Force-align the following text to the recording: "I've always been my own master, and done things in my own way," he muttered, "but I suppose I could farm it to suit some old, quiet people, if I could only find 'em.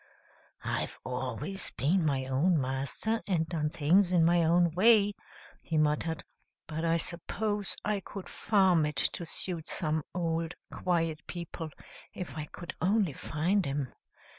"I've 0.65 0.97
always 1.03 1.69
been 1.77 2.03
my 2.03 2.25
own 2.25 2.59
master, 2.59 3.21
and 3.27 3.47
done 3.47 3.69
things 3.69 4.11
in 4.11 4.25
my 4.25 4.43
own 4.43 4.71
way," 4.71 5.13
he 5.63 5.77
muttered, 5.77 6.23
"but 6.65 6.83
I 6.83 6.97
suppose 6.97 7.75
I 7.85 7.99
could 7.99 8.27
farm 8.27 8.83
it 8.87 8.95
to 8.97 9.27
suit 9.27 9.67
some 9.67 10.01
old, 10.15 10.55
quiet 10.73 11.21
people, 11.27 11.69
if 12.15 12.35
I 12.35 12.45
could 12.45 12.73
only 12.81 13.13
find 13.13 13.67
'em. 13.67 13.93